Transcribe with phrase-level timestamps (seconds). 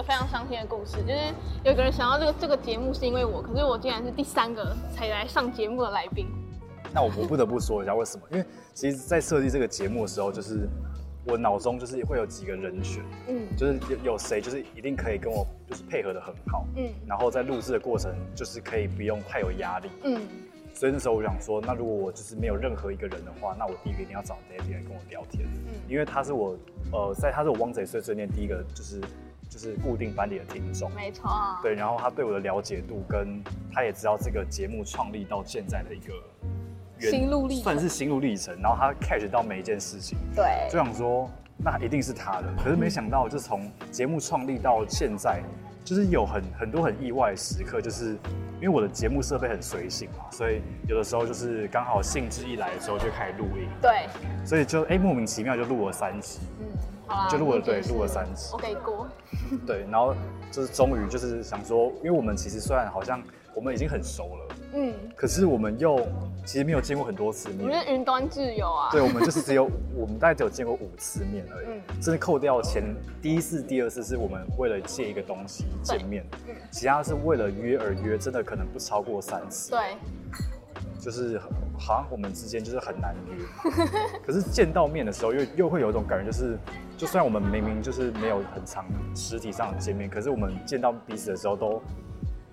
[0.00, 6.26] 个非常伤心的故事，就是有个人想要这个这个节目是因为我，可是我竟然是第三个才来上节目的来宾。
[6.92, 8.24] 那我我不得不说一下为什么？
[8.30, 10.68] 因为其实，在设计这个节目的时候，就是
[11.24, 20.20] 我脑中就是会有几个人选，嗯，就是有有谁就是一定可以跟我就是配合的很好，嗯，然后在录制的过程就是可以不用太有压力，嗯。
[20.72, 26.56] 所以那时候我想说，那如果我就是没有任何一个人的话，那我第一个一定要找 Debbie 来跟我聊天，嗯，因为他是我，
[26.92, 29.00] 呃，在他是我汪贼碎碎念第一个就是
[29.50, 31.28] 就是固定班里的听众，没错，
[31.62, 36.14] 对，然后他对我的了解度跟他也知道这个节目创立到现在的一个
[37.10, 41.28] 心路历程，算是心路历程，然后他 catch 到每一件事情，对，就想说
[41.58, 45.42] 那一定是他的，可是没想到就从节目创立到现在。
[45.82, 48.10] 就是有很很多很意外的时刻，就是
[48.60, 53.66] 因为我的节目设备很随性嘛，所以有的时候就是刚好兴致一来的时候就开始录音。
[53.80, 54.06] 对。
[54.44, 56.40] 所以就哎、欸、莫名其妙就录了三集。
[56.60, 56.66] 嗯，
[56.99, 56.99] 好
[57.30, 58.50] 就录了对录了三集。
[58.52, 59.08] 我给过。
[59.66, 60.14] 对，然后
[60.50, 63.22] 就是终于就是想说，因为我们其实虽然好像
[63.54, 64.56] 我们已经很熟了。
[64.72, 66.06] 嗯，可是我们又
[66.46, 67.60] 其实没有见过很多次面。
[67.62, 68.88] 我们是云端挚友啊。
[68.92, 71.66] 对，我们就 是只有我们大概只有见过五次面而已。
[71.68, 72.84] 嗯，真的扣掉前
[73.20, 79.72] 第一次、第二次是我们为了借一个东西见面，嗯，其他是为了约而约，真的可能不超过三次。
[79.72, 79.96] 对，
[81.00, 81.38] 就是
[81.78, 83.44] 好像我们之间就是很难约。
[84.24, 86.58] 可是见到面的时候又又会有一种感觉，就是
[86.96, 88.84] 就算我们明明就是没有很长
[89.14, 91.82] 实体上的见面，可是我们见到彼此的时候都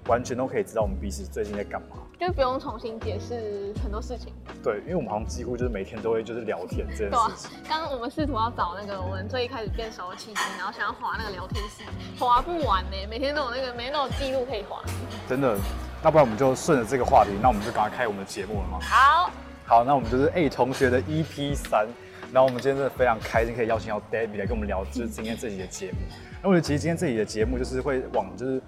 [0.08, 1.98] 完全都可以知道我们彼此最近在干嘛。
[2.20, 4.34] 就不用重新解释很多事情。
[4.64, 7.60] 对，因为我们好像几乎就是每天都会就是聊天这件事情。
[7.70, 11.84] 刚刚、啊、我们试图要找那个我们最一开始变熟的契机，然后想要划那个聊天室，
[12.18, 14.82] 划不完呢，每天都有那个每天都有记录可以划。
[15.30, 15.56] 真的，
[16.04, 18.80] 那不然我们就顺着这个话题，那我们就赶快开我们的节目了吗？
[18.82, 19.32] 好。
[19.66, 21.88] 好，那我们就是 A 同学的 EP 三，
[22.32, 25.98] 然后我们今天真的非常开心，可以邀请到 Debbie 来跟我们聊，就是今天这集的节目。
[26.42, 28.62] 那我觉得其实今天这集的节目就是会往就是。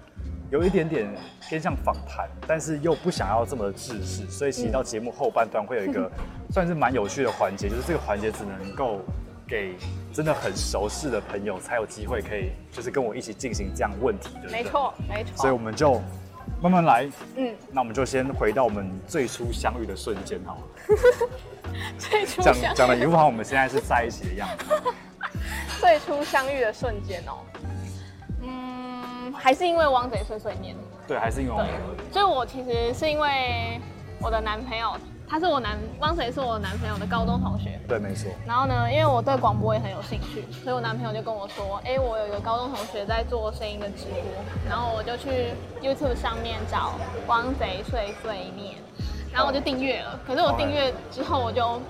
[0.50, 1.08] 有一点点
[1.48, 6.10] 偏向访谈，但是又不想要这么的制式，所以其实到节目后半段会有一个
[6.50, 8.98] 算是蛮有趣的环节，就是这个环节只能够
[9.46, 9.76] 给
[10.12, 14.50] 真的很熟识的朋友才有机会可以，就是跟我一起进行这样问题的。
[14.50, 15.36] 没错，没错。
[15.36, 16.02] 所以我们就
[16.60, 17.08] 慢慢来。
[17.36, 20.60] 嗯，那我们就先回到我们最初相遇的瞬间好了。
[21.98, 22.60] 最初相遇。
[22.60, 24.64] 讲讲的一副好像我们现在是在一起的样子。
[25.80, 27.38] 最初相遇的瞬间哦。
[28.42, 30.74] 嗯还是因为汪贼碎碎念，
[31.06, 31.72] 对，还是因为汪贼。
[32.12, 33.80] 所以，我其实是因为
[34.20, 34.92] 我的男朋友，
[35.30, 37.78] 他是我男汪贼，是我男朋友的高中同学。
[37.86, 38.28] 对，没错。
[38.44, 46.94] 然后呢，因为我对广播也很有兴趣，所以我男朋友就跟我说：“哎、欸，我有一个高中同学在做声音的直播。”然后我就去 YouTube 上面找
[47.28, 48.74] 汪贼碎碎念，
[49.32, 50.18] 然后我就订阅了。
[50.26, 51.80] 可是我订阅之后，我就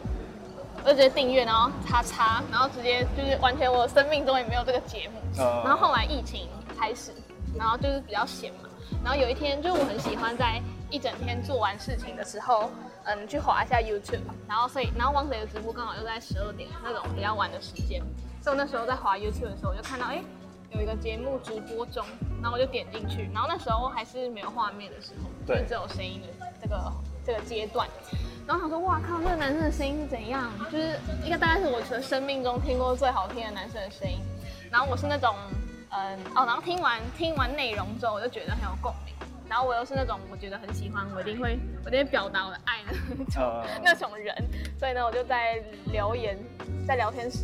[0.84, 5.42] 我就直接订阅，然后叉叉，然后直接就是完全我生命中也没有这个节目。
[5.64, 6.46] 然后后来疫情
[6.78, 7.10] 开始。
[7.58, 8.68] 然后就是比较闲嘛，
[9.02, 12.70] 然后有一天，就我很喜欢在一整天做完事情的时候，
[13.04, 18.02] 嗯，去划一下 YouTube，然后所以，然后汪贼的直播刚好又在十二点那种比较晚的时间，
[18.42, 20.22] 所以我那时候在划 YouTube 的时候，我就看到哎，
[20.70, 22.04] 有一个节目直播中，
[22.42, 26.92] 然后我就点进去，然后那时候还是没有画面的时候，对，就只有声音的这个
[27.24, 27.88] 这个阶段，
[28.46, 30.50] 然后想说，哇靠，这个男生的声音是怎样？
[30.70, 34.18] 就是一个大概是我的生命中听过最好听的男生的声音，
[34.70, 35.34] 然后我是那种。
[35.92, 39.12] 嗯哦，然后听完听完内容之后，我就觉得很有共鸣。
[39.50, 44.32] 然后我又是那种我觉得很喜欢，我一定会我一定会表达我的爱的那种、呃、 那种人。
[44.78, 46.38] 所以呢，我就在留言，
[46.86, 47.38] 在聊天室，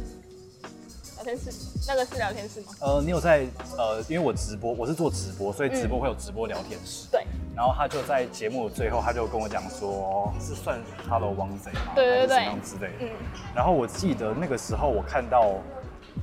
[1.17, 1.51] 聊天室
[1.89, 2.69] 那个是聊天室吗？
[2.81, 3.45] 呃，你有在
[3.77, 7.09] 呃，因为我直播，我是做直播，所以直播会有直播聊天室。
[7.09, 7.27] 嗯、对。
[7.57, 11.93] 然后他就在节目最后，他就跟我讲说，是算 Hello 汪贼吗？
[11.97, 12.61] 对对对。
[12.63, 12.95] 之类的。
[13.01, 13.11] 嗯。
[13.53, 15.55] 然后我记得那个时候我看到。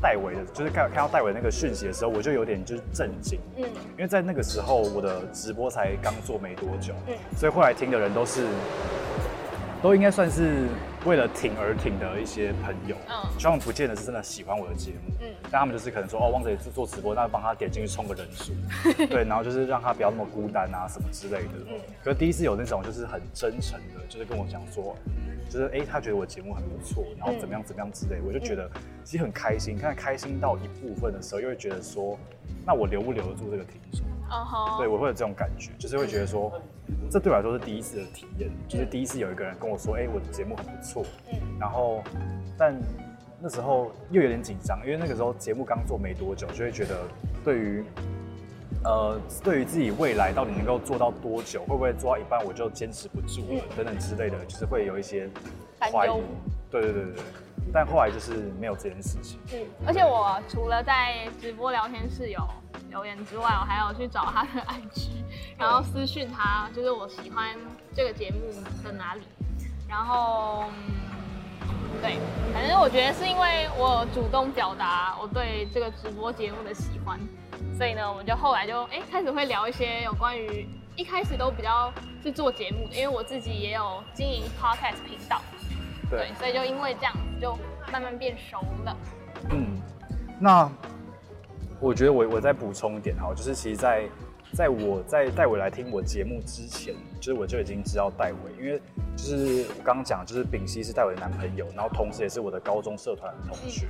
[0.04, 8.46] 戴维的，就是看看到戴维那个讯息的时候，我就有点就是震惊，嗯，因为在那个时候我的直播才刚做没多久，嗯，所以后来听的人都是，
[9.82, 10.68] 都应该算是
[11.06, 18.52] 为了挺而挺的一些朋友，嗯，他们不见得是真的喜欢我的节目，嗯，但他们就是可能说哦，汪贼是做直播，那帮他点进去充个人数，
[19.08, 24.96] 对，然后就是让他不要那么孤单啊什么之类的，嗯，可是第一次有那种就是很真诚的，就是跟我讲说。
[25.54, 28.68] 就是哎、欸，他觉得我节目很不错，然后怎么样怎么样之类，嗯、我就觉得
[29.04, 29.78] 其实很开心。
[29.78, 32.18] 看开心到一部分的时候，又会觉得说，
[32.66, 34.02] 那我留不留得住这个听众？
[34.32, 34.78] 哦、uh huh.
[34.80, 36.60] 对，我会有这种感觉，就是会觉得说，
[37.12, 41.06] 这对我来说是第一次的体验，就是第一次有一个人跟我说，哎、欸，我的节目很不错。
[41.32, 41.40] 嗯。
[41.60, 42.02] 然后，
[42.58, 42.74] 但
[43.40, 46.98] 那时候又有点紧张，因为那个时候节目刚做没多久，就会觉得
[47.44, 47.84] 对于。
[48.84, 55.30] 呃，对于自己未来到底能够做到多久，会不会做到一半我就坚持不住了，嗯、等等之类的，就是会有一些
[55.80, 56.22] 怀疑。
[56.70, 57.24] 对对对对。
[57.72, 59.40] 但后来就是没有这件事情。
[59.54, 62.40] 嗯，而且我除了在直播聊天室有
[62.90, 65.10] 留言之外，我还有去找他的 IG，
[65.58, 67.56] 然后私讯他，就是我喜欢
[67.96, 68.40] 这个节目
[68.84, 69.22] 的哪里，
[69.88, 70.66] 然后。
[72.02, 72.18] 对，
[72.52, 77.18] 反正我觉得是因为我主动表达我对这个直播节目的喜欢，
[77.78, 81.92] 所以呢，我们就后来就哎开始会聊一些有关于一开始都比较
[82.22, 85.42] 是做节目的，因为我自己也有经营 podcast 频道，
[86.10, 87.58] 对，对，所以就因为这样子就
[87.92, 88.98] 慢慢变熟了。
[89.50, 89.82] 嗯，
[90.40, 90.70] 那
[91.80, 94.08] 我觉得我我再补充一点哈，就是其实在。
[94.56, 98.80] 在我在戴伟来听我节目之前，就是我就已经知道戴伟，因为
[99.18, 103.88] 就是我刚刚讲，就是丙烯是戴伟的男朋友，然后同时也是我的高中社团同学，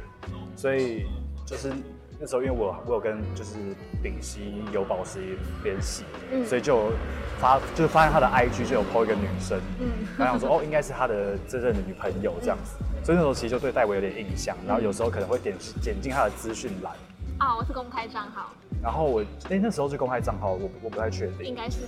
[0.56, 1.06] 所以
[1.45, 1.74] 就是
[2.23, 3.57] 那时候因为我我有跟就是
[4.01, 5.19] 丙烯有保持
[5.61, 6.89] 联系，嗯，所以就
[7.37, 15.53] 发就是发现他的 IG 就有 po 一个女生，嗯，然后想说哦应该是他的真正的女朋友这样子，所以那时候其实就对戴维有点印象，然后有时候可能会点
[15.83, 16.93] 点进他的资讯栏。
[17.39, 18.53] 啊，我是公开账号。
[18.81, 21.45] 然后我，哎，那时候是公开账号，我我不太确定。
[21.45, 21.79] 应该是。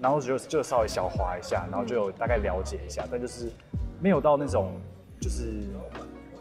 [0.00, 3.52] 然后就就稍微小滑一下，然后就有大概了解一下，嗯、但就是
[4.00, 4.72] 没有到那种，
[5.20, 5.62] 就是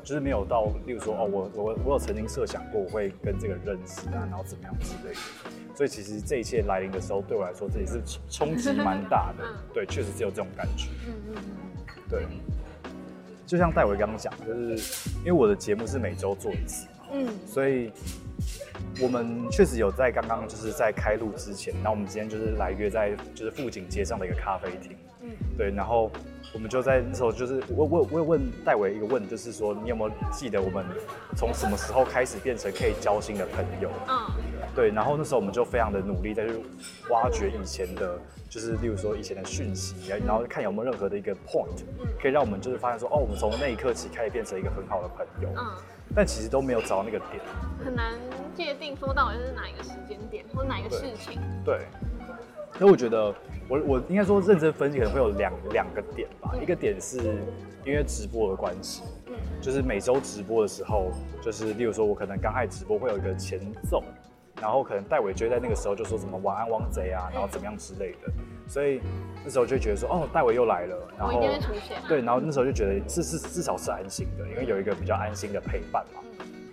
[0.05, 5.19] 就是没有到，例如说，哦，我我我有曾经设想过我会跟这个认识啊，然后怎么样之类的。
[5.75, 7.99] 所以其实这一切来临的时候，对我来说这也是
[8.29, 9.43] 冲击蛮大的。
[9.43, 10.87] 嗯、对，确实只有这种感觉。
[11.07, 12.03] 嗯嗯嗯。
[12.09, 12.25] 对。
[13.45, 16.87] 就像戴维刚刚讲，就是因为我的节目是每周做一次。
[17.11, 17.27] 嗯。
[17.45, 17.91] 所以。
[19.01, 26.11] 我们确实有在刚刚就是在开录之前，那我们今天就是来约在就是富锦街上的一个咖啡厅，嗯，对，然后
[26.55, 30.85] 我们就在那时候就是我我我有问戴维一个问，就是说你有没有记得我们
[31.35, 33.91] 从什么时候开始变成可以交心的朋友？
[34.07, 34.31] 嗯，
[34.73, 36.53] 对，然后那时候我们就非常的努力在去
[37.09, 38.17] 挖掘以前的，
[38.49, 41.83] 就是例如说以前的讯息，然后看有没有任何的一个 point，
[42.21, 45.75] 可以让我们就是发现说哦，我们从那一刻起开始变成一个很好的朋友，嗯。
[46.15, 47.41] 但其实都没有找到那个点，
[47.83, 48.13] 很难
[48.55, 51.41] 界定说到底是哪一个时间点或者哪一个事情。
[51.65, 51.81] 对，
[52.77, 53.33] 所以我觉得
[53.67, 56.51] 我我应该说认真分析可能会有两两个点吧。
[56.53, 57.17] 嗯、一个点是
[57.85, 61.11] 因为直播的关系，嗯，就是每周直播的时候，
[61.41, 64.03] 就是例如说我可能刚开始直播会有一个前奏，
[64.61, 68.31] 然后可能戴伟就在那个时候就说什么晚安汪贼啊，然后怎么样之类的，
[68.67, 69.01] 所以。
[69.47, 71.39] 那时候就觉得说，哦，戴伟又来了，然后。
[72.07, 76.21] 对，然后那时候就觉得是是至少是安心的，因为有一个比较安心的陪伴嘛。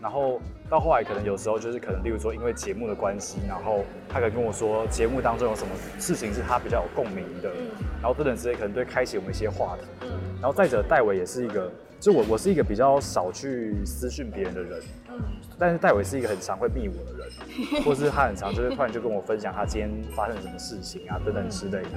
[0.02, 9.86] 嗯、然后到后来可能有时候就是可能，例如说因为节目的关系，然后他可能跟我说节目当中有什么事情是他比较有共鸣的，嗯、然后等等之类，可能对开启我们一些话题。
[10.02, 10.08] 嗯、
[10.40, 11.70] 然后再者，戴维也是一个，
[12.00, 14.82] 就我我是一个比较少去私讯别人的人。
[15.58, 17.30] 但是戴伟是一个很常会密我的人，
[17.84, 21.88] 或是他很常就是突然就跟我分享他今天发生什么事情啊等等之类的，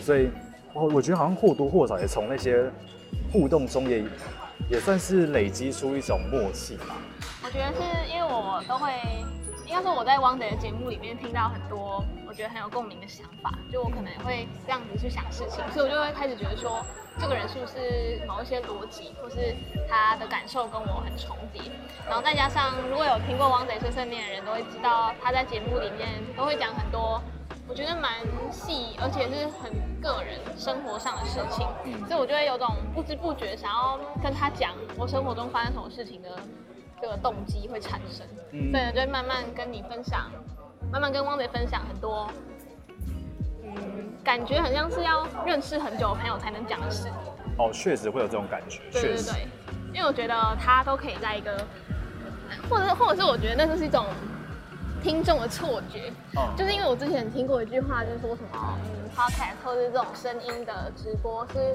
[0.00, 0.30] 所以
[0.72, 2.70] 我我觉得好像或多或少也从那些
[3.30, 4.04] 互动中也
[4.70, 6.96] 也算是累积出一种默契吧。
[7.52, 8.92] 觉得是因为我都会，
[9.66, 16.84] 应该说我在汪贼的节目里面听到很多我觉得很有共鸣的想法，就我可能会这样子去想事情，所以我就会开始觉得说。
[17.18, 19.54] 这个人是不是某一些逻辑，或是
[19.90, 21.60] 他的感受跟我很重叠？
[22.08, 27.20] 然后再加上，如果有听过《汪贼碎碎念》的人，都会知道他在节目里面都会讲很多，
[27.68, 28.12] 我觉得蛮
[28.50, 31.66] 细，而且是很个人生活上的事情。
[32.06, 36.30] 所以我就会有种不知不觉想要跟他讲我生活中发生什么事情的
[37.08, 38.26] 个动机会产生。
[38.50, 40.30] 所以呢，就会慢慢跟你分享，
[40.90, 42.30] 慢慢跟汪贼分享很多。
[43.62, 43.72] 嗯
[44.22, 47.08] 感觉很像是要认识很久的朋友才能讲的事。
[47.56, 48.80] 哦，确实会有这种感觉。
[48.90, 49.48] 确实对，
[49.94, 51.66] 因为我觉得他都可以在一个，
[52.68, 54.04] 或者是或者是我觉得那就是一种
[55.02, 56.12] 听众的错觉。
[56.34, 56.52] 哦。
[56.56, 61.74] 就是因为我之前听过一句话，就是说什么，嗯，Podcast 或者是这种声音的直播是，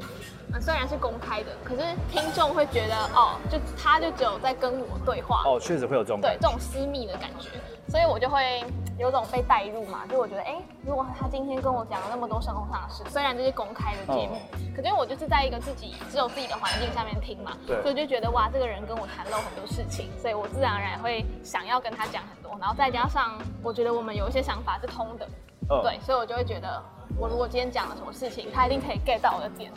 [0.53, 5.44] 嗯，虽然是公开的，可是听众会觉得，哦，就他就只有在跟我对话。
[5.46, 7.50] 哦，确实会有这种对这种私密的感觉。
[7.88, 8.63] 所以我就会
[8.97, 17.81] 有种被带入嘛，就我觉得，哎、欸，如果他今天跟我讲了那么多生活上的事，虽然这是公开的节目，哦、可是我就是在一个自己只有自己的环境下面听嘛，对。
[17.81, 25.27] 所以就觉得哇，这个人跟我谈了很多事情，所以我自然而然会想要跟他讲很多，然后再加上我觉得我们有一些想法是通的，
[25.69, 26.81] 哦、对，所以我就会觉得，
[27.17, 29.71] 我如果今天讲了什么事情，他一定可以 get 到我的点。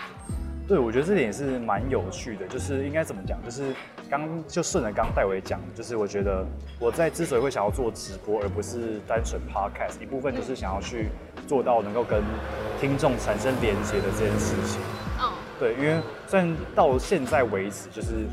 [0.68, 3.75] 对，我觉得这点也是蛮有趣的，就是应该怎么讲，就是
[4.10, 6.44] 刚就顺着刚戴维讲，就是我觉得
[6.78, 11.08] 我在之所以会想要做直播，而不是单纯 podcast，一部分就是想要去
[11.46, 12.22] 做到能够跟
[12.78, 14.78] 听众产生连接的这件事情。
[15.18, 15.96] 嗯，对，因为
[16.26, 18.26] 虽然到现在为止，就是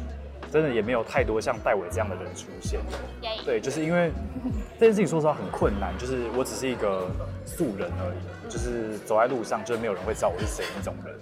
[0.51, 2.81] 真的也没有太多像戴维这样的人出现。
[3.45, 4.11] 对，就是因为
[4.77, 7.09] 这件事情说实话很困难，就是我只是一个
[7.45, 11.15] 素人而已，就是走在路上就没有人会知道我是谁那种人。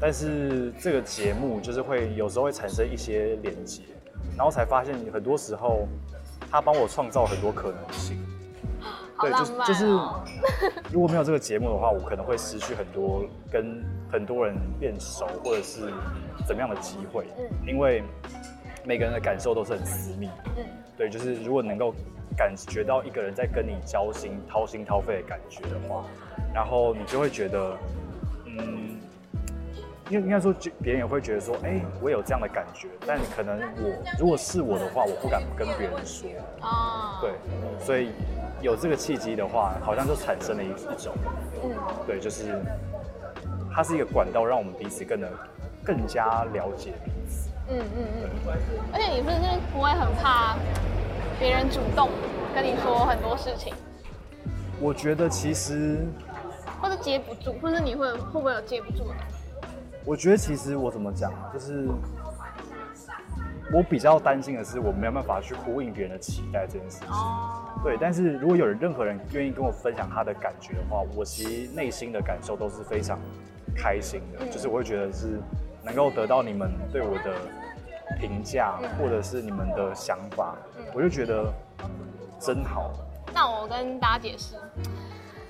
[0.00, 3.82] 但是这个节目就是会有时候会产生一些连接，
[4.36, 5.86] 然后才发现很多时候
[6.50, 8.16] 他帮我创造很多可能性。
[9.20, 9.84] 对，就是就是，
[10.90, 15.92] 如果没有这个节目的话，我可能会失去很多跟很多人变熟或者是
[16.46, 17.26] 怎么样的机会。
[17.38, 18.02] 嗯，因为
[18.82, 20.30] 每个人的感受都是很私密。
[20.56, 20.64] 嗯，
[20.96, 21.94] 对，就是如果能够
[22.34, 26.06] 感觉到一个人在跟你交心、掏心掏肺的感觉的话，
[26.54, 27.76] 然后你就会觉得，
[28.46, 28.98] 嗯，
[30.10, 36.28] 应应该说，别人也会觉得说，哎、欸，我有这样的感觉，但可能我如果是我的话，我不敢跟别人说。
[36.60, 37.32] 哦，对，
[37.84, 38.10] 所以。
[38.62, 41.14] 有这个契机的话，好像就产生了一一种，
[41.64, 41.70] 嗯，
[42.06, 42.60] 对，就是
[43.74, 45.30] 它是一个管道，让我们彼此更能
[45.82, 47.48] 更加了解彼此。
[47.70, 48.28] 嗯嗯嗯。
[48.92, 49.38] 而且你是不是
[49.72, 50.58] 不会很怕
[51.38, 52.10] 别人主动
[52.54, 53.72] 跟你说很多事情？
[54.78, 56.06] 我觉得其实，
[56.82, 59.14] 或者接不住，或者你会会不会有接不住的？
[60.04, 61.88] 我觉得其实我怎么讲啊，就是
[63.72, 67.08] 我比较担心的是，我没有办法去呼应别人的期待这件事情。
[67.08, 73.18] 哦对，但是如果有人任何人愿意跟我分享他的感觉的话，我其实内心的感受都是非常
[73.74, 75.40] 开心的，嗯、就是我会觉得是
[75.82, 77.36] 能够得到你们对我的
[78.18, 81.50] 评价，嗯、或者是你们的想法，嗯、我就觉得
[82.38, 82.92] 真好。
[83.32, 84.56] 那我跟大家解释，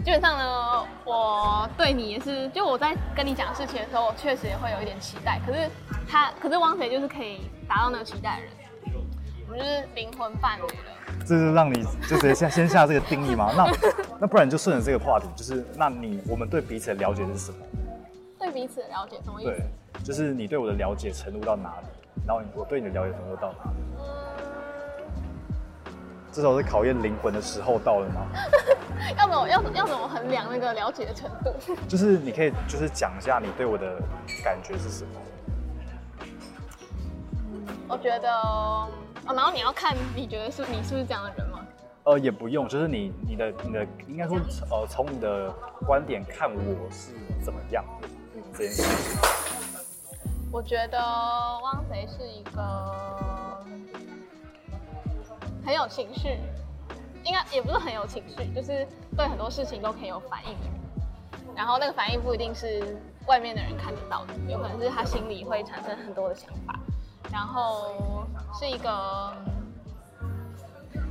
[0.05, 5.39] 基本上呢，我对你也是，就我在跟你讲事情的时候，我确实也会有一点期待。
[5.47, 5.69] 可是
[6.09, 8.43] 他，可是汪贼就是可以达到那个期待的
[8.93, 8.95] 人，
[9.47, 11.25] 我们就是灵魂伴侣了。
[11.27, 13.53] 这是让你就直接先先下这个定义吗？
[13.57, 13.71] 那
[14.23, 17.59] 那不然你就顺着这个话题，就是那你我们对彼此的了解是什么？
[18.39, 19.51] 对彼此的了解什么意思？
[19.51, 21.87] 对，就是你对我的了解程度到哪里，
[22.27, 23.77] 然后我对你的了解程度到哪里？
[23.99, 24.05] 嗯，
[26.33, 28.27] 这时候是考验灵魂的时候到了吗？
[29.19, 31.53] 要怎么要要怎么衡量那个了解的程度？
[31.89, 34.01] 就是你可以就是讲一下你对我的
[34.45, 35.11] 感觉是什么？
[37.89, 38.31] 我觉得。
[39.27, 41.61] 哦，然后你要看，你觉得是你是不是这样的人吗？
[42.05, 44.39] 呃，也不用，就是你你的你的应该说，
[44.71, 45.53] 呃，从你的
[45.87, 47.13] 观点看我是
[47.45, 48.09] 怎么样的
[48.55, 49.21] 这件事情。
[50.51, 50.99] 我觉得
[51.63, 53.63] 汪贼是一个
[55.65, 56.39] 很有情绪，
[57.25, 58.87] 应该也不是很有情绪，就是
[59.17, 60.57] 对很多事情都可以有反应。
[61.57, 66.79] 然后那个反应不一定是外面的人看得到的，有可能是他心里会产生很多的想法。
[67.31, 68.27] 然后
[68.59, 69.33] 是一个，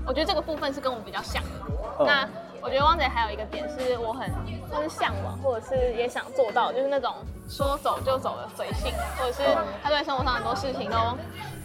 [0.06, 1.50] 我觉得这个部分是跟我比较像的。
[2.06, 2.28] 那
[2.62, 4.30] 我觉得汪仔还有一个点是我很
[4.82, 7.14] 就是向往，或者是也想做到，就是那种
[7.50, 9.44] 说走就走的随性，或者是
[9.84, 10.98] 他对生活上很多事情都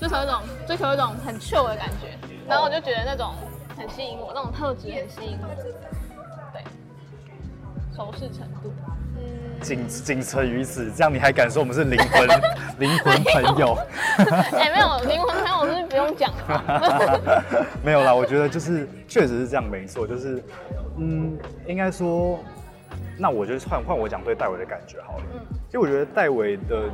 [0.00, 2.18] 追求一种追求一种很 chill 的感觉。
[2.48, 3.32] 然后我就觉得那种
[3.78, 5.48] 很吸引我，那种特质很吸引我。
[6.52, 6.62] 对，
[7.96, 8.72] 熟识程度。
[9.62, 12.28] 仅仅存于此，这样你还敢说我们是灵魂
[12.78, 13.78] 灵魂朋友？
[14.52, 17.42] 哎、欸，没有灵魂朋友是不用讲的。
[17.82, 20.44] 没有啦，我觉得就是确实是这样，没错，就是
[20.98, 22.38] 嗯，应该说，
[23.18, 25.24] 那我就换换我讲对戴维的感觉好了。
[25.34, 26.88] 嗯，其实我觉得戴维的，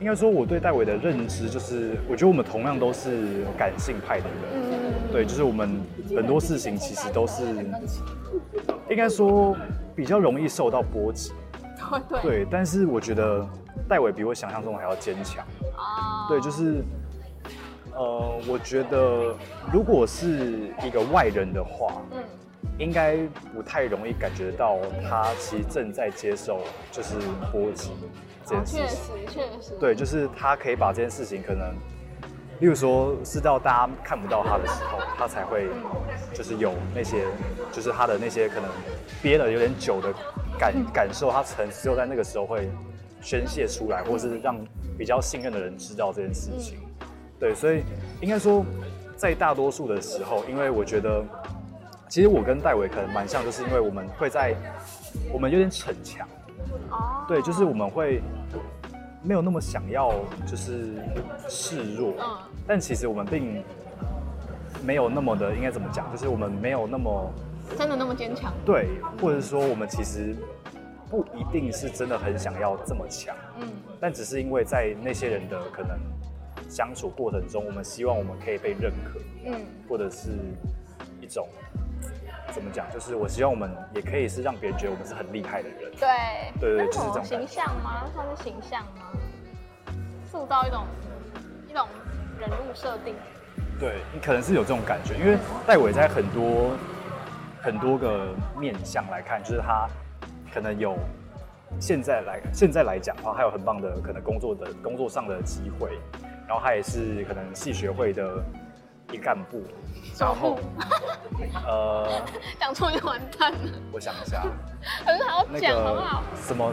[0.00, 4.34] 应该说我对戴维的认知就是，我觉得我们同样都是感性派的人。
[4.54, 5.80] 嗯，对，就是我们
[6.14, 7.42] 很多事情其实都是，
[8.88, 9.56] 应该说
[9.94, 11.32] 比较容易受到波及。
[12.08, 13.44] 对，对，但是我觉得
[13.88, 15.44] 戴伟比我想象中还要坚强。
[15.76, 16.84] 啊，对，就是，
[17.94, 19.34] 呃，我觉得
[19.72, 22.22] 如果是一个外人的话，嗯，
[22.78, 23.16] 应该
[23.54, 27.14] 不太容易感觉到他其实正在接受就是
[27.52, 27.90] 波及
[28.44, 29.26] 这件事情。
[29.26, 29.74] 确实，确实。
[29.78, 31.74] 对，就是他可以把这件事情可能，
[32.60, 35.68] 例如说是到大家看不到他的时候，他才会
[36.32, 37.24] 就是有那些，
[37.72, 38.70] 就是他的那些可能
[39.22, 40.12] 憋了有点久的。
[40.58, 42.68] 感感受，他曾只有在那个时候会
[43.22, 44.54] 宣泄出来，或是让
[44.98, 46.80] 比较信任的人知道这件事情。
[47.38, 47.82] 对，所以
[48.20, 48.62] 应该说，
[49.16, 51.24] 在大多数的时候，因为我觉得，
[52.10, 54.52] 其实我跟戴维可能蛮像，就是因为我们会在，
[55.32, 56.28] 我们有点逞强。
[56.90, 57.24] 哦。
[57.28, 58.20] 对，就是我们会
[59.22, 60.12] 没有那么想要，
[60.44, 60.96] 就是
[61.48, 62.14] 示弱。
[62.18, 62.36] 嗯。
[62.66, 63.62] 但其实我们并
[64.82, 66.10] 没有那么的，应该怎么讲？
[66.10, 67.32] 就是我们没有那么。
[67.78, 68.52] 真的那么坚强？
[68.66, 68.88] 对，
[69.22, 70.34] 或者说我们其实
[71.08, 73.68] 不一定是真的很想要这么强，嗯，
[74.00, 75.96] 但只是因为在那些人的可能
[76.68, 79.54] 相处过程中，我们希望我们可以被认可，嗯，
[79.88, 80.30] 或者是
[81.20, 81.46] 一种
[82.50, 86.08] 怎么讲，就是我希望我们也可以是让别人觉得我们是很厉害的人，对，
[86.60, 88.06] 对对，就是这种形象吗？
[88.14, 89.12] 算是形象吗？
[90.30, 90.86] 塑造一种
[91.68, 91.86] 一种
[92.38, 93.14] 人物设定，
[93.78, 96.70] 对，你可能是有这种感觉，因为戴伟在很多。
[97.62, 99.86] 很多个面向来看，就是他
[100.50, 100.96] 可能有
[101.78, 105.98] 现在来现在来讲的话，还有很棒的可能工作的工作上的机会，
[106.48, 108.42] 然后他也是可能系学会的
[109.12, 109.62] 一干部，
[110.18, 110.58] 然后
[111.66, 112.22] 呃，
[112.58, 113.58] 讲错就完蛋了。
[113.92, 114.42] 我想一下，
[115.04, 116.22] 很好讲，那个很好。
[116.46, 116.72] 什么？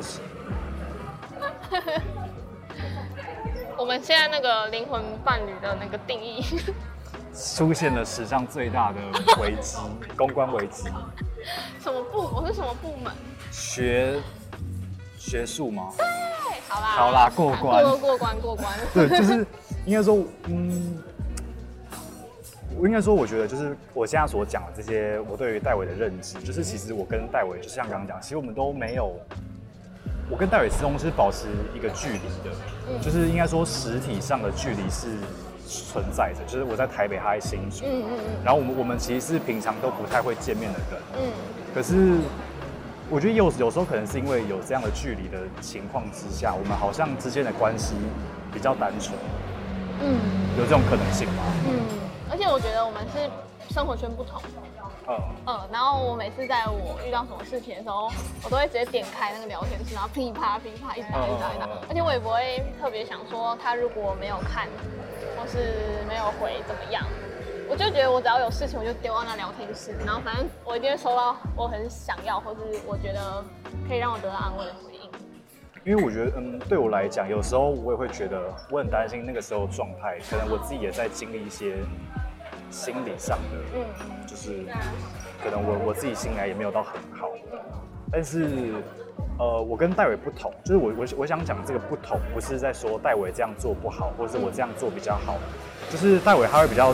[3.78, 6.44] 我们现在那个灵魂伴侣的那个定义，
[7.34, 9.00] 出现了史上最大的
[9.40, 9.78] 危机，
[10.16, 10.90] 公关危机。
[11.82, 12.22] 什么部？
[12.36, 13.14] 我是什么部门？
[13.52, 14.20] 学
[15.18, 15.94] 学术吗？
[15.98, 16.06] 对，
[16.68, 18.68] 好啦，好啦，过关，过过关，过关。
[18.94, 19.46] 对，就是
[19.86, 20.18] 应该说，
[20.48, 20.98] 嗯，
[22.80, 29.14] 我应该说，我觉得就是我现在所讲的这些，我对于戴维的认知，就是其实我跟戴维，就像刚刚讲，其实我们都没有。
[30.30, 32.56] 我跟戴维始终是保持一个距离的，
[32.90, 35.08] 嗯、就是应该说实体上的距离是
[35.66, 41.32] 存在的，就是我在台北，他在新竹，嗯嗯嗯，然后我们我们其实是平常都不太会见面的人，嗯，
[41.74, 42.18] 可是
[43.10, 47.96] 我觉得有有时候可能是因为有这样的距离的情况之下，我们好像之间的关系
[48.54, 49.16] 比较单纯，
[50.02, 50.20] 嗯，
[50.58, 51.44] 有这种可能性吗？
[51.66, 51.97] 嗯，
[52.38, 54.40] 而且我觉得我们是生活圈不同。
[55.10, 55.18] 嗯
[55.48, 58.12] 嗯，然后我每次在我遇到什么事情的时候，
[58.44, 64.68] 我都会直接点开那个聊天室，然后噼啪噼啪一打一打一打，而且我也不会特别想说他如果没有看
[65.36, 67.04] 或是没有回怎么样，
[67.68, 73.44] 我就觉得我只要有事情我就丢到那聊天室，然后反正我一定会收到我很想要或是我觉得
[73.88, 74.76] 可以让我得到安慰的。
[75.88, 81.78] 因为我觉得，嗯，对我来讲，有时候我也会觉得我很担心那个时候状态，可能我自己也在经历一些。
[82.70, 84.66] 心理上的，嗯，就是
[85.42, 87.30] 可能我我自己心里也没有到很好，
[88.12, 88.74] 但是，
[89.40, 95.38] 呃，我跟戴伟不同，就是我我我想讲这个不同，不是在说戴伟这样做不好，或者是我这样做比较好，
[95.90, 96.94] 就是戴伟他会比较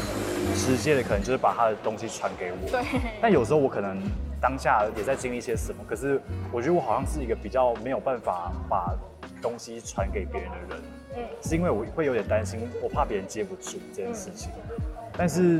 [0.54, 3.02] 直接的，可能就是把他的东西传给我，对。
[3.20, 3.98] 但有时候我可能
[4.44, 6.20] 当下也在经历些什么，可是
[6.52, 8.94] 我觉得我好像是一个比较没有办法把
[9.42, 10.84] 东西传给别人的人，
[11.16, 14.52] 嗯，是因为我会有点担心，我怕别人接不住这件事情。
[15.18, 15.60] 但是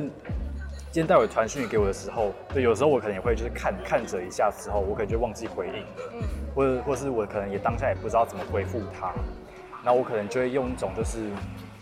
[0.92, 6.22] 今天戴维传讯给我的时候，对，有时候我可能也会就是看看着一下之后，我可能就忘记回应了，嗯，
[6.54, 9.14] 或者或是我可能也当下也不知道怎么回复他，
[9.82, 11.20] 那我可能就会用一种就是，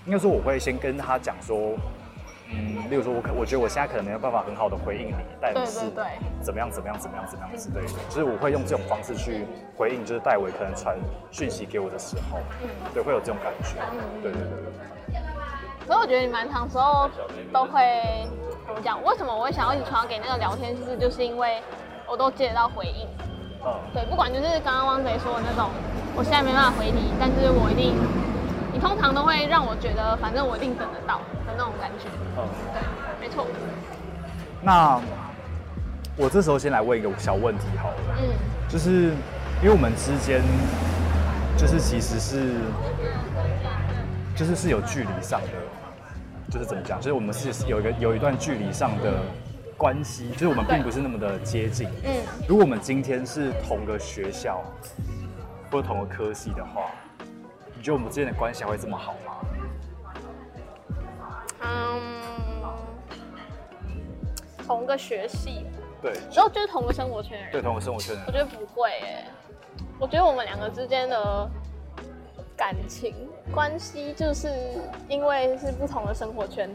[0.06, 1.76] 应该说我会先跟他讲说，
[2.54, 5.90] 嗯，例如说我可我觉得我现在可能没有办法很好的回应你，但是
[6.42, 9.46] 怎么样怎么样怎么样怎么样之类的，就是我会用这种方式去
[9.78, 10.98] 回应，就是戴维可能传
[11.32, 13.80] 讯息给我的时候，嗯，对，会有这种感觉，
[14.22, 14.72] 对对对对。
[15.88, 17.10] 所以我觉得你蛮长时候
[17.52, 18.28] 都会
[18.68, 19.04] 怎么讲？
[19.04, 20.96] 为什么我会想要一直传给那个聊天室？
[20.98, 21.62] 就是因为
[22.08, 23.08] 我都接得到回应。
[23.66, 23.74] 嗯。
[23.94, 25.70] 对，不管就是刚刚汪贼说的那种，
[26.16, 28.31] 我现在没办法回你，但是我一定，你
[28.82, 32.10] 通常都会让我觉得，反正我一定等得到的那种感觉。
[32.38, 32.48] 嗯。
[32.74, 32.82] 对，
[33.22, 33.48] 没错。
[34.62, 35.00] 那
[36.18, 37.96] 我这时候先来问一个小问题好了。
[38.20, 38.28] 嗯。
[38.68, 39.14] 就是
[39.62, 40.42] 因为我们之间，
[41.56, 42.56] 就是其实是。
[44.34, 45.48] 就是是有距离上的，
[46.50, 47.00] 就是怎么讲？
[47.00, 49.22] 就是我们是有一个有一段距离上的
[49.78, 51.88] 关系，就是我们并不是那么的接近。
[52.04, 52.16] 嗯。
[52.48, 54.64] 如果我们今天是同个学校
[55.70, 56.90] 或者同个科系的话，
[57.82, 59.42] 你觉得我们之间的关系还会这么好吗？
[61.64, 62.00] 嗯，
[64.68, 65.66] 同个学系。
[66.00, 66.14] 对。
[66.32, 67.52] 然后就是同个生活圈的人。
[67.54, 68.26] 对，同个生活圈的人。
[68.28, 69.26] 我觉得不会诶，
[70.00, 71.50] 我觉得我们两个之间的。
[72.56, 73.16] 感情
[73.52, 74.48] 关系就是
[75.10, 76.70] 因为是不同的生活圈，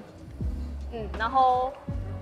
[0.90, 1.72] 嗯，然后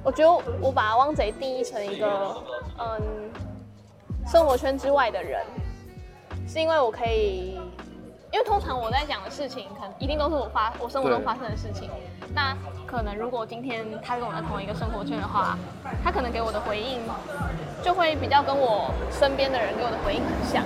[0.02, 2.44] 我觉得我把汪贼定义成一个
[2.78, 3.30] 嗯
[4.26, 5.42] 生活圈之外的人，
[6.46, 7.58] 是因为我可以，
[8.34, 11.88] 因为通常我在讲的事情，可能一定都是我发我生活中发生的事情。
[12.34, 12.52] 那
[12.84, 15.56] 可能如果今天他跟我在同一个生活圈的话，
[16.02, 17.00] 他可能给我的回应
[17.80, 20.64] 就会比较跟我身边的人给我的回应很像。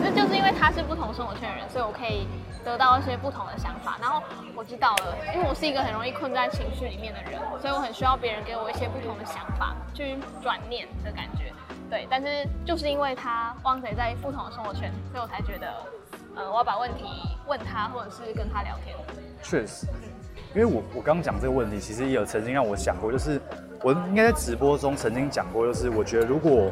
[0.00, 2.26] 那就是因为他是不同生活圈的人，所以我可以
[2.64, 3.98] 得到一些不同的想法。
[4.00, 4.22] 然后
[4.56, 11.52] 我知道了，因为我是一个很容易困在情绪里面的人，所以我很需要别人给我一些不同的想法去转念的感觉。
[11.90, 15.68] 对，但是就是因为他汪贼在不同的生活圈，所以我才觉得，
[16.34, 17.04] 呃，我要把问题
[17.46, 18.96] 问他，或者是跟他聊天。
[19.42, 19.86] 确实，
[20.54, 23.40] 因为我我刚讲这个问题，其实也有曾经让我想过，就是
[23.82, 26.70] 我应该在直播中曾经讲过，就是我觉得如果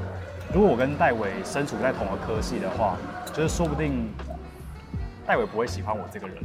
[0.52, 2.96] 如果我跟戴伟身处在同个科系的话。
[3.32, 4.12] 就是说不定
[5.24, 6.36] 戴伟不会喜欢我这个人，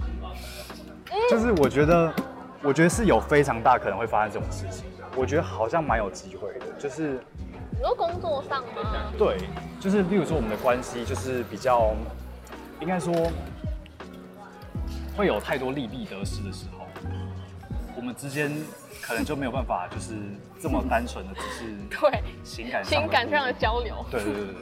[1.32, 2.13] 就是我觉得，
[2.62, 5.04] 我觉得是有非常大可能会发生这种事情的。
[5.15, 7.19] 我觉得好像蛮有机会的，就是
[7.71, 9.12] 你说工作上吗？
[9.17, 9.38] 对，
[9.80, 11.95] 就是例如说我们的关系就是比较，
[12.81, 13.13] 应该说
[15.15, 16.85] 会有太多利弊得失的时候，
[17.95, 18.51] 我们之间
[19.01, 20.13] 可能就没有办法就是
[20.61, 24.05] 这么单纯的只是 对情感情感上的交流。
[24.11, 24.55] 对对对对。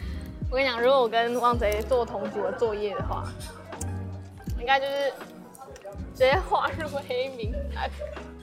[0.50, 3.24] 我跟你讲，如果我跟汪贼做同组的作业的话，
[4.58, 5.12] 应该就是
[6.12, 7.88] 直接划入黑名单。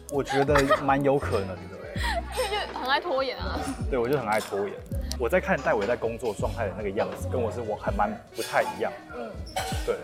[0.09, 1.77] 我觉得蛮有可能的，
[2.37, 3.59] 因为就很爱拖延啊。
[3.89, 4.73] 对，我就很爱拖延。
[5.19, 8.91] 我在看戴维在工作状态的那个样子，跟我是我还蛮不太一样。
[9.15, 9.29] 嗯，
[9.85, 9.95] 对，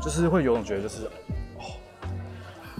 [0.00, 1.06] 就是会有种觉得就是，
[1.58, 1.64] 哦，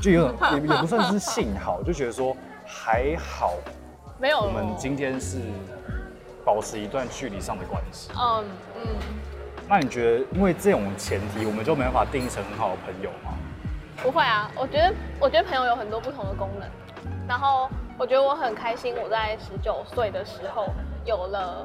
[0.00, 3.54] 就有种也也不算是幸好，就觉得说还好，
[4.18, 5.40] 没有，我们今天是
[6.44, 8.10] 保持一段距离上的关系。
[8.16, 8.44] 嗯
[8.76, 8.96] 嗯。
[9.68, 13.34] 那你觉得，因为这种前提，我们就没办法定义成很好的朋友吗？
[14.02, 16.68] 不会啊，我觉得，我觉得朋友有很多不同的功能。
[17.26, 17.68] 然后，
[17.98, 20.68] 我觉得我很开心，我在十九岁的时候
[21.06, 21.64] 有了，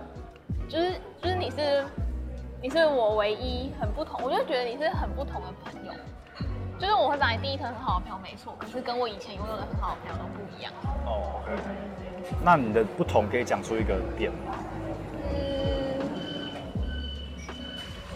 [0.70, 1.84] 就是就是你是
[2.62, 5.92] 你是我唯一很不同，我就觉得你是很不同的朋友。
[6.80, 8.56] 就是我会把你第一层很好的朋友，没错。
[8.58, 10.72] 可是跟我以前拥有的很好的朋友都不一样。
[11.06, 11.42] 哦。
[12.44, 14.54] 那你的不同可以讲出一个点吗？
[15.34, 16.00] 嗯，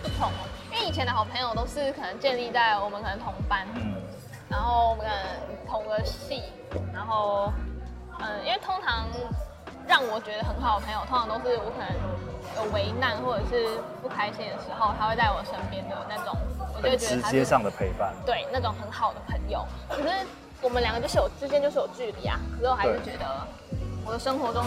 [0.02, 0.32] 不同
[0.72, 3.96] 因为以前的好朋友都是可能建立在我们可能同班，嗯，
[4.50, 6.44] 然后我们可能同个系，
[6.94, 7.52] 然后，
[8.20, 9.08] 嗯，因为通常
[9.88, 11.89] 让我觉得很好的朋友，通常都是我可能
[12.58, 16.36] 有危难或者是不开心的时候，他会在我身边的那种，
[16.76, 19.65] 我就觉得直接上的陪伴，对，那种很好的朋友。
[19.89, 20.10] 可是
[20.62, 23.26] 我们两个就是有之间就是有距离啊，可是我还是觉得
[24.06, 24.63] 我的生活中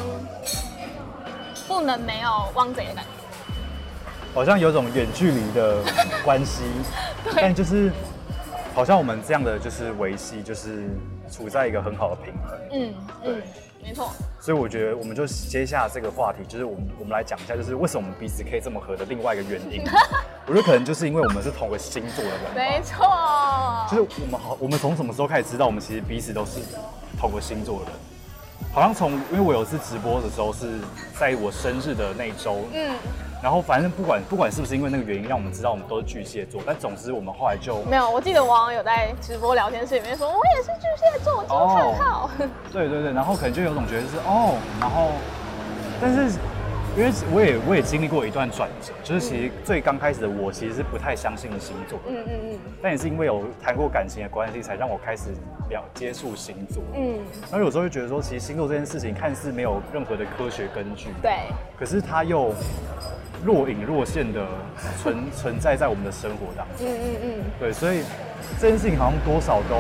[1.67, 3.11] 不能没有汪贼的感觉。
[4.35, 5.83] 好像有种远距离的
[6.25, 6.63] 关系，
[7.25, 7.91] 对 但就是
[8.75, 10.89] 好像我们这样的就是维系，就是
[11.31, 12.59] 处在一个很好的平衡。
[12.71, 13.43] 嗯，对，嗯、
[13.83, 14.11] 没错。
[14.41, 19.83] 所以我觉得我们就接下这个话题，就是我们我们来讲一下，就是为什么我们彼此可以这么合的另外一个原因。
[20.47, 22.55] 我觉得可能就是因为我们是同个星座的人。
[22.55, 23.07] 没错。
[23.91, 26.61] 就是我们好，我们从什么时候开始知道我们其实彼此都是
[27.19, 27.95] 同个星座的人？
[28.73, 30.79] 好像从因为我有次直播的时候是
[31.19, 32.61] 在我生日的那一周。
[32.73, 32.95] 嗯。
[33.41, 38.11] 然后反正不管不管是不是因为那个原因，让我们知道我们都是巨蟹座，但总之我们后来就没有。
[38.11, 42.31] 我记得网友有在直播聊天室里面说，我也是巨蟹座，我惊叹号。
[42.73, 45.13] 对对对，然后可能就有种觉得是哦，然后，
[46.01, 46.37] 但是
[46.97, 55.31] 因为我也我也经历过一段转折，就是其实最刚开始的我其实是不太相信星座的，嗯嗯嗯，但也是因为有谈过感情的关系，才让我开始
[55.71, 57.19] 了接触星座，嗯，
[57.51, 61.33] 然后有时候就觉得说，其实星座这件事情看似没有任何的科学根据，对，
[61.79, 62.55] 可是它又。
[63.45, 64.45] 若隐若现的
[65.01, 68.03] 存 存在在我们的生活当中，嗯嗯嗯，对，所以
[68.61, 69.77] 这件事情好像多少都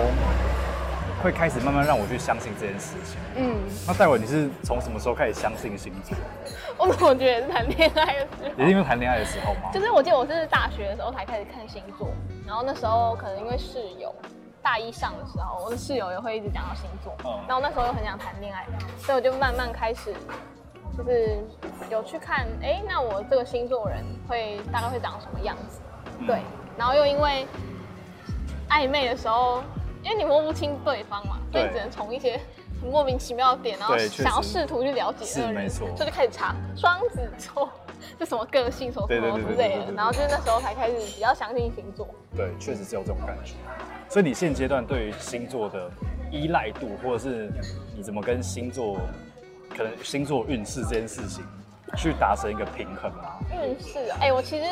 [1.22, 3.18] 会开始慢慢让我去相信这件事情。
[3.36, 6.16] 嗯，那戴伟，你是从什么时候开始相信星座？
[6.78, 8.48] 我怎么觉得是谈恋爱的时候？
[8.56, 9.70] 也是因为谈恋爱的时候吗？
[9.72, 12.08] 就是我记得我是大学的时候才开始看星座，
[12.46, 14.14] 然后那时候可能因为室友
[14.62, 18.66] 大一上的时候，我的室友也会一直讲到星座，嗯，然后那时候又很想谈恋爱，
[18.98, 20.14] 所以我就慢慢开始。
[20.96, 21.38] 就是
[21.90, 25.78] 有去看，哎、欸，那我这个星座人会大概会长什么样子？
[26.18, 26.40] 嗯、对，
[26.76, 27.46] 然后又因为
[28.68, 29.62] 暧昧的时候，
[30.02, 32.40] 因为你摸不清对方嘛，所以只能从一些
[32.80, 37.70] 很莫名其妙的点，然后想要试图去了解那个人，所以就开始查双子座
[38.18, 42.08] 是什么个性，什么什么之类的，然后就是那时候才开始比较相信星座。
[42.36, 43.54] 对，确实是有这种感觉。
[44.08, 45.90] 所以你现阶段对于星座的
[46.30, 47.50] 依赖度，或者是
[47.96, 48.96] 你怎么跟星座？
[49.76, 51.44] 可能星座运势这件事情，
[51.96, 53.38] 去达成一个平衡啊？
[53.52, 54.64] 运势，哎，我其实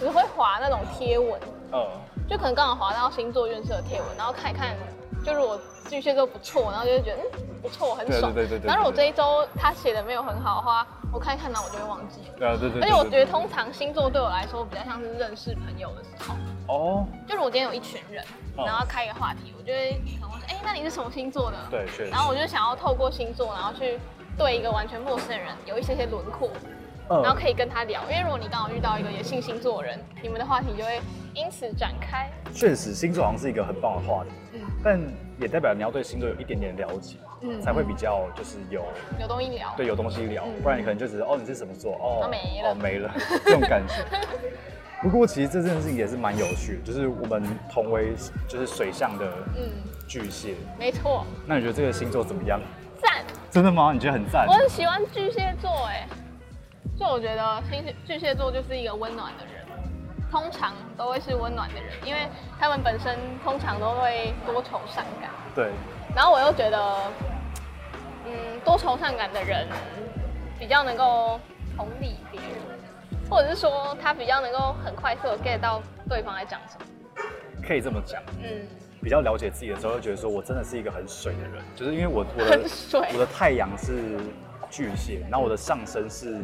[0.00, 1.40] 只会划那种贴文，
[1.72, 1.86] 嗯，
[2.30, 4.76] 就可能刚好滑到星座运势的贴文，然后看一看，
[5.24, 8.32] 就如果巨蟹座不错，然后就会觉得嗯不错，很爽。
[8.32, 8.68] 对对对对。
[8.68, 12.20] 然后如果这一周他写的没有很好的话，我看一看，然后我就会忘记。
[12.38, 12.82] 对对对。
[12.82, 16.36] 而且我觉得通常星座对我来说比较像是认识朋友的时候。
[16.72, 17.04] 哦。
[17.26, 18.24] 就是我今天有一群人，
[18.56, 20.40] 然后开一个话题，我就会可能说。
[20.46, 21.56] 哎，那你是什么星座的？
[21.68, 22.08] 对。
[22.10, 23.98] 然后我就想要透过星座，然后去
[24.38, 26.48] 对一个完全陌生的人有一些些轮廓，
[27.10, 28.02] 嗯、然后可以跟他聊。
[28.10, 31.00] 因为如果你刚好遇到一个也信星座的人，你们的话题就会
[31.34, 32.30] 因此展开。
[32.52, 35.00] 确实，星座好像是一个很棒的话题，嗯，但
[35.38, 38.84] 也代表你要对星座有一点点了解，嗯，才会比较就是有
[39.20, 41.92] 有东西聊，对，有东西聊，嗯、不然你可能就只是哦，你是什么座？
[42.00, 43.12] 哦，没了，哦，没了，
[43.44, 43.94] 这种感觉。
[45.02, 47.42] 不过其实这件事情也是蛮有趣的，就是我们
[47.72, 48.12] 同为
[48.46, 49.32] 就是水象的
[50.06, 51.24] 巨蟹，嗯、没错。
[51.46, 52.60] 那你觉得这个星座怎么样？
[53.00, 53.34] 赞赞！
[53.50, 53.92] 真的吗？
[53.94, 54.46] 你觉得很赞？
[54.46, 56.06] 我很喜欢巨蟹座，哎，
[57.00, 59.64] 就我觉得星巨蟹座就是一个温暖的人，
[60.30, 65.30] 通常都会是温暖的人，因为他们本身通常都会多愁善感。
[65.54, 65.70] 对。
[66.14, 66.96] 然后我又觉得，
[68.26, 69.66] 嗯，多愁善感的人
[70.58, 71.40] 比较能够
[71.74, 72.50] 同理别人。
[73.30, 76.84] 或者是说他比较能够很快速的 get 到对方在讲什么，
[77.66, 78.66] 可以这么讲，嗯，
[79.00, 84.18] 比较了解自己的时候，会觉得说我真的是一个很水的人，就是因为我我的 水我的太阳是
[84.70, 86.38] 巨蟹，然后我的上升是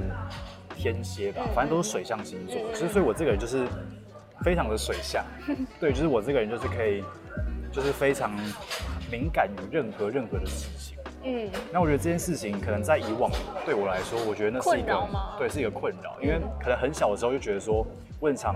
[0.74, 3.66] 天蝎吧，反正都是水象星座，其实、嗯、所以我这个人就是
[4.42, 5.24] 非常的水象，
[5.80, 7.02] 对，就是我这个人就是可以
[7.72, 8.32] 就是非常
[9.10, 10.98] 敏感于任何任何的事情。
[11.28, 13.30] 嗯，那我觉得这件事情可能在以往
[13.64, 15.08] 对我来说，我觉得那是一个
[15.38, 17.84] 对，是一个困扰，因为可能很小的时候就觉得说，
[18.20, 18.54] 我很常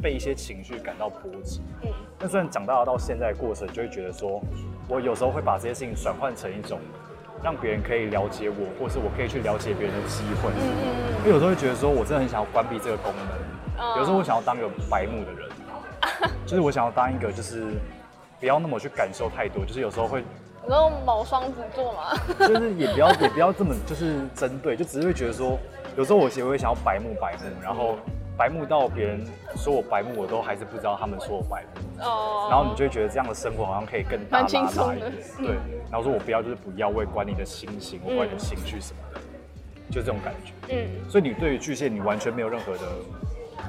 [0.00, 1.62] 被一些情绪感到波及。
[1.82, 1.90] 嗯，
[2.20, 4.40] 那虽然长大到现在的过程，就会觉得说，
[4.88, 6.78] 我有时候会把这些事情转换成一种
[7.42, 10.50] 让别人可以了解我，或是我可以去了解别人的机会。
[10.50, 11.18] 嗯嗯嗯。
[11.20, 13.84] 因为有时候会觉得说，我真的很想要关闭这个功能。
[13.84, 13.98] 嗯。
[13.98, 15.50] 有时候我想要当个白目的人，
[16.46, 17.64] 就是我想要当一个就是
[18.40, 20.24] 不要那么去感受太多，就是有时候会。
[20.68, 22.18] 你说某双子座吗？
[22.40, 25.56] 就是也不要 也不要这么就是针对，就只是会觉得说，
[25.96, 27.96] 有时候我也会想要白目白目，然后
[28.36, 32.04] 白目到别人说我白目，我都还是不知道他们说我白目。
[32.04, 32.48] 哦。
[32.50, 35.12] 然后你就会觉得这样的生活好像可以更大拉拉一点。
[35.38, 35.56] 对。
[35.90, 39.20] 然后说我不要就是不要，我也管你的心情，我管你的情绪什么的，
[39.90, 40.52] 就这种感觉。
[40.68, 41.10] 嗯。
[41.10, 42.82] 所以你对于巨蟹，你完全没有任何的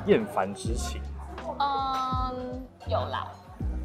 [0.06, 1.02] 厌烦之情。
[1.60, 3.28] 嗯，有啦。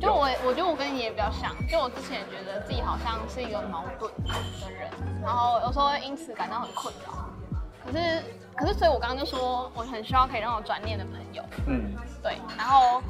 [0.00, 1.54] 就我，我觉得我跟你也比较像。
[1.68, 4.90] 就我之前觉得自己好像是一个矛盾的人，
[5.22, 7.30] 然后有时候会因此感到很困扰。
[7.86, 8.24] 可是，
[8.56, 11.42] 可是，所以我刚刚就说，我很需要可以让我转念的朋友。
[11.66, 12.36] 嗯，对。
[12.56, 13.02] 然后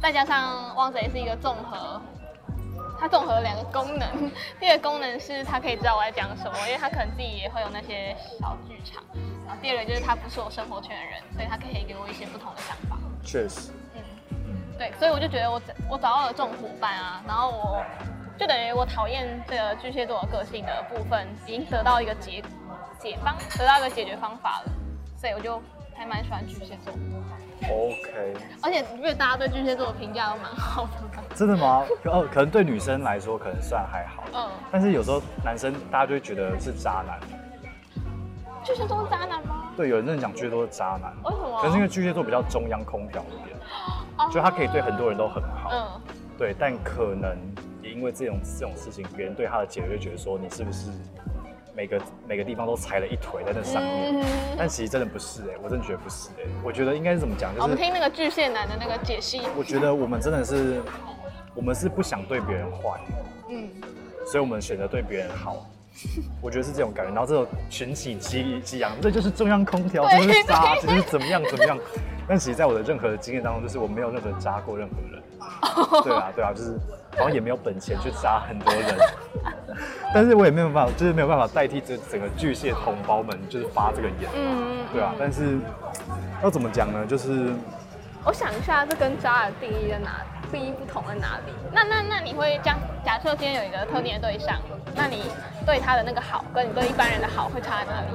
[0.00, 2.00] 再加上汪贼是一个综合，
[2.98, 4.30] 他综合了两个功能。
[4.60, 9.02] 第一个功能是他可以知道我在讲什么，因为他可能自己也会有那些小剧场。
[9.46, 12.96] 然后第二个就是他不是我生活圈的人，所以他可以给我一些不同的想法。
[13.24, 13.72] 确实。
[13.94, 14.02] 嗯
[14.78, 15.60] 对，所以我就觉得我
[15.90, 17.84] 我找到了这种伙伴啊，然后我
[18.38, 22.42] 就等于我讨厌这个巨蟹座的个性的部分已经得到一个解
[22.98, 24.72] 解方，得到一个解决方法了，
[25.20, 25.60] 所以我就
[25.94, 26.94] 还蛮喜欢巨蟹座。
[27.68, 28.34] OK。
[28.62, 30.90] 而且因为大家对巨蟹座的评价都蛮好的。
[31.34, 31.84] 真的吗？
[32.06, 34.24] 哦，可能对女生来说可能算还好。
[34.32, 34.50] 嗯。
[34.72, 37.20] 但是有时候男生大家就会觉得是渣男。
[38.64, 39.70] 巨蟹座是渣男吗？
[39.76, 41.12] 对，有人真的讲巨蟹座是渣男。
[41.22, 41.60] 为什么？
[41.60, 43.54] 可是因为巨蟹座比较中央空调一点。
[44.32, 46.00] 就他可以对很多人都很好，嗯，
[46.36, 47.38] 对，但可能
[47.82, 50.90] 也因为这种这种事情，别人对他的解读就觉得说，你是不是
[51.74, 54.20] 每个每个地方都踩了一腿在那上面？
[54.20, 54.24] 嗯、
[54.58, 57.50] 但其实真的不是哎、欸，我真的觉得不是哎、欸，我觉得应该是怎么讲？
[57.54, 59.42] 就是我们听那个巨蟹男的那个解析。
[59.56, 60.80] 我觉得我们真的是，
[61.54, 63.00] 我们是不想对别人坏，
[63.48, 63.68] 嗯，
[64.26, 65.66] 所以我们选择对别人好。
[66.40, 71.78] 我觉得是这种感觉，然后这种群起激激昂，这就是中央空调，这就是渣，这就是怎么样怎么样。
[72.28, 75.20] 但其实，在我的任何的经验当中，就是我没有任何渣过任何人。
[76.04, 76.78] 对啊，对啊，就是
[77.16, 78.96] 好像也没有本钱去渣很多人。
[80.14, 84.30] 但是我也没有办法，就是没有办法代替这整个巨蟹同胞们，就是发这个言。
[84.34, 85.14] 嗯，对啊。
[85.18, 85.58] 但是
[86.42, 87.04] 要怎么讲呢？
[87.06, 87.52] 就是
[88.24, 90.39] 我想一下，这跟渣的定义在哪里？
[90.50, 91.52] 不一不同在哪里？
[91.72, 92.78] 那那那你会这样？
[93.04, 94.60] 假设今天有一个特定的对象，
[94.94, 95.22] 那你
[95.64, 98.08] 对他的那个好，跟你对一般人的好会差在哪里？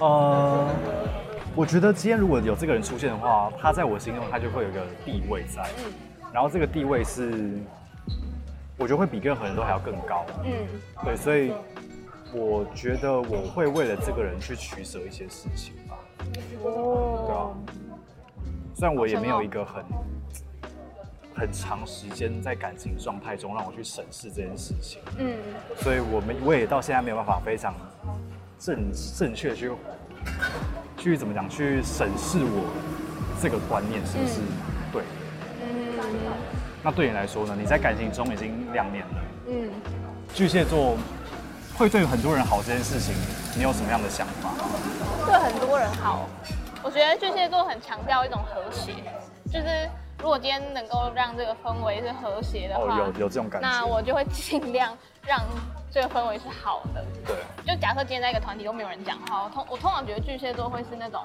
[0.00, 0.68] 呃，
[1.54, 5.92] 我觉得今天如果有这个人出现的话，他在我心中他就会有一个地位在，嗯，
[6.32, 7.58] 然后这个地位是，
[8.76, 10.52] 我觉得会比任何人都还要更高，嗯，
[11.04, 11.52] 对，所以
[12.34, 15.96] 我觉得我会为了这个人去取舍一些事情吧，
[16.64, 17.40] 哦，对啊，
[18.74, 19.82] 虽然我也没有一个很。
[21.36, 25.36] 很长时间在感情状态中让我去审视这件事情，嗯，
[25.78, 27.74] 所以我们我也到现在没有办法非常
[28.56, 29.72] 正正确去
[30.96, 32.70] 去怎么讲去审视我
[33.42, 34.40] 这个观念是不是？
[34.92, 35.02] 对，
[35.60, 35.98] 嗯，
[36.84, 37.56] 那对你来说呢？
[37.58, 39.70] 你在感情中已经两年了，嗯，
[40.32, 40.96] 巨蟹座
[41.76, 43.12] 会对很多人好这件事情，
[43.56, 44.54] 你有什么样的想法？
[45.26, 46.28] 对很多人好，
[46.80, 48.92] 我觉得巨蟹座很强调一种和谐，
[49.50, 49.90] 就是。
[50.24, 55.38] 如果今天能够让这个氛围是和谐的话，哦，有有这种感觉，那我就会尽量让
[55.90, 57.04] 这个氛围是好的。
[57.26, 61.22] 对，就假设今天在一个团体都没有人讲话，我通我通常觉得巨蟹座会是那种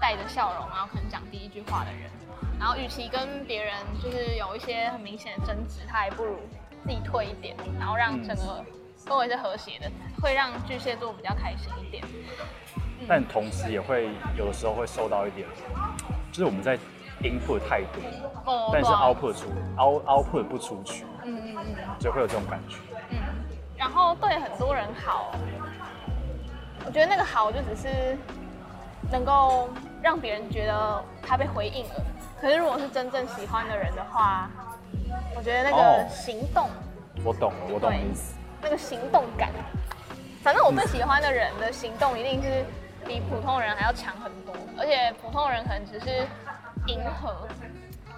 [0.00, 2.10] 带着笑容，然后可能讲第一句话的人。
[2.58, 6.40] 然后，与其跟别人就是有一些很明显的争执，他还不如
[6.82, 8.64] 自己退一点，然后让整个
[9.06, 9.88] 氛围是和谐的，
[10.20, 12.02] 会让巨蟹座比较开心一点。
[13.06, 15.46] 但同时也会有的时候会受到一点，
[16.32, 16.76] 就是我们在。
[17.22, 18.02] Input 太多，
[18.44, 21.64] 哦、但是 output 出 out output 不出去，嗯嗯嗯，
[21.98, 22.76] 就会有这种感觉。
[23.10, 23.18] 嗯，
[23.76, 25.32] 然后对很多人好，
[26.84, 28.18] 我觉得那个好就只是
[29.10, 29.70] 能够
[30.02, 32.04] 让别人觉得他被回应了。
[32.40, 34.50] 可是如果是真正喜欢的人的话，
[35.36, 38.34] 我觉得那个行动，哦、我懂了，我懂意思。
[38.60, 39.50] 那个行动感，
[40.42, 42.64] 反正我最喜欢的人的行动一定是
[43.06, 46.26] 比普通人还要强很多，而且普通人可能只是。
[46.86, 47.46] 迎合，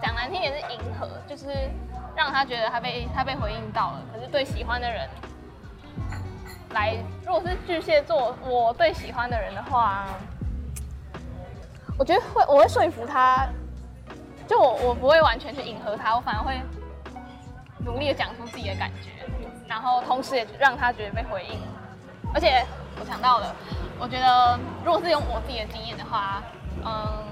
[0.02, 1.46] 讲难听点是迎合，就是
[2.16, 4.02] 让他觉得他被他被回应到了。
[4.12, 5.08] 可是对喜欢的人
[6.70, 10.06] 来，如果是巨蟹座，我对喜欢的人的话，
[11.98, 13.46] 我觉得会我会说服他，
[14.48, 16.60] 就我我不会完全去迎合他，我反而会
[17.84, 19.10] 努力的讲出自己的感觉，
[19.68, 21.60] 然后同时也让他觉得被回应。
[22.32, 22.66] 而且
[22.98, 23.54] 我想到了，
[24.00, 26.42] 我觉得如果是用我自己的经验的话，
[26.84, 27.24] 嗯，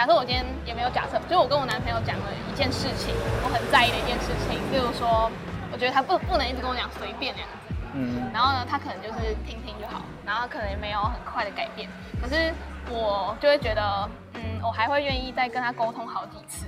[0.00, 5.30] 假设我今天也没有假设，就是我跟我男朋友讲了一件事情，我很在意的一件事情，例如说，
[5.70, 11.86] 我觉得他不不能一直跟我讲随便两个字，嗯，然后呢，他可能就是听听就好，然后可能也没有很快的改变，
[12.18, 12.50] 可是
[12.88, 16.64] 我就会觉得，嗯，我还会愿意再跟他沟通好几次。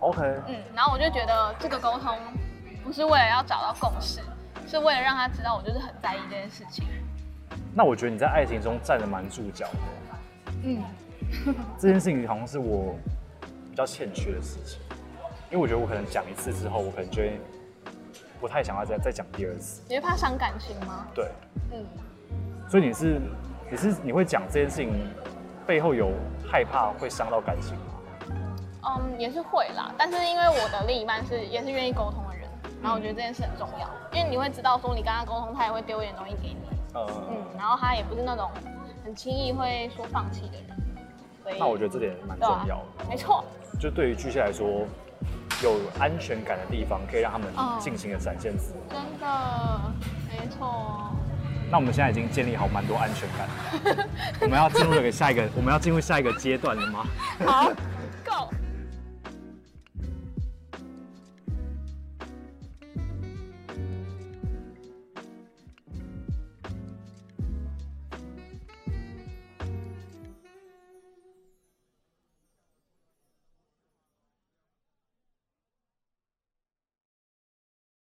[0.00, 2.18] OK，嗯，然后我就觉得这个沟通
[2.82, 4.18] 不是为了要找到共识，
[4.66, 6.84] 是为了让他知道我就是很在意这件事情。
[7.72, 9.78] 那我觉得你在爱情中站得蛮住脚的。
[10.64, 10.82] 嗯，
[11.78, 12.94] 这件事情好像是我
[13.70, 14.80] 比较欠缺的事情，
[15.50, 17.40] 因为我觉得我可能讲一次之后，我可能就会
[18.40, 19.82] 不太想要再再讲第二次。
[19.88, 21.06] 你会怕伤感情吗？
[21.14, 21.30] 对，
[21.72, 21.84] 嗯，
[22.68, 23.20] 所以你是
[23.70, 24.92] 你是你会讲这件事情
[25.66, 26.10] 背后有
[26.46, 27.84] 害怕会伤到感情吗？
[28.84, 32.48] 嗯，也是会啦，但是因为我的另一半是也是愿意沟通的人，
[32.82, 36.58] 然后我觉得这件事很重要，因为你会知道说你跟他沟通，他也会丢一点东西给你，
[36.94, 38.50] 嗯，嗯，然后他也不是那种
[39.04, 40.76] 很轻易会说放弃的人，
[41.58, 43.44] 那我觉得这点蛮重要的，啊、没错，
[43.78, 44.86] 就对于巨蟹来说，
[45.62, 49.92] 有安全感的地方可以让他们尽情的展现自我，真的，
[50.28, 51.10] 没错。
[51.70, 54.08] 那我们现在已经建立好蛮多安全感了，
[54.42, 57.06] 我们要进入这个下一个，我们要进入下一个阶段了吗？
[57.44, 57.72] 好。